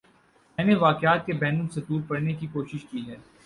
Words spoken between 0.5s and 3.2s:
میں نے واقعات کے بین السطور پڑھنے کی کوشش کی ہے۔